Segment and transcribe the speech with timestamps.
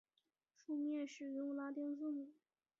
[0.55, 2.31] 书面使用拉丁字母。